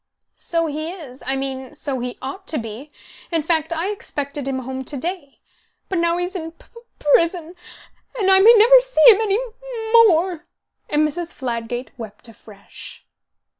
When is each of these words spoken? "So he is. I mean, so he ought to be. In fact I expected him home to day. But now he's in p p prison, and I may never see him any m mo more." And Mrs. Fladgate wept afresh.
"So 0.37 0.65
he 0.65 0.89
is. 0.91 1.21
I 1.27 1.35
mean, 1.35 1.75
so 1.75 1.99
he 1.99 2.17
ought 2.23 2.47
to 2.47 2.57
be. 2.57 2.89
In 3.31 3.43
fact 3.43 3.71
I 3.71 3.89
expected 3.91 4.47
him 4.47 4.57
home 4.57 4.83
to 4.85 4.97
day. 4.97 5.41
But 5.89 5.99
now 5.99 6.17
he's 6.17 6.35
in 6.35 6.53
p 6.53 6.65
p 6.73 6.79
prison, 6.97 7.53
and 8.17 8.31
I 8.31 8.39
may 8.39 8.55
never 8.57 8.79
see 8.79 9.03
him 9.11 9.21
any 9.21 9.35
m 9.35 9.49
mo 9.93 10.05
more." 10.07 10.47
And 10.89 11.07
Mrs. 11.07 11.35
Fladgate 11.35 11.91
wept 11.99 12.27
afresh. 12.27 13.05